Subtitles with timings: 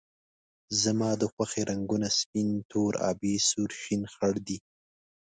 [0.83, 4.57] زما د خوښې رنګونه سپین، تور، آبي، سور، شین، خړ دي